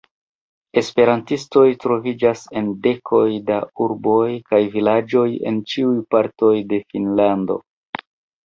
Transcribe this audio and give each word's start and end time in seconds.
Esperantistoj 0.79 1.65
troviĝas 1.83 2.41
en 2.61 2.71
dekoj 2.87 3.27
da 3.51 3.59
urboj 3.87 4.25
kaj 4.49 4.63
vilaĝoj 4.79 5.29
en 5.51 5.61
ĉiuj 5.75 5.95
partoj 6.17 6.55
de 6.73 6.81
Finnlando. 6.91 7.61